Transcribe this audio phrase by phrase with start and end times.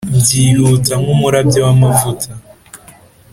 [0.19, 2.29] byihuta nkumurabyo wamavuta